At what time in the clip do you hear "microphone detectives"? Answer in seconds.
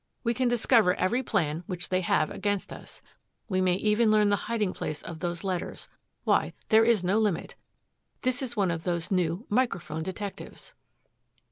9.47-10.73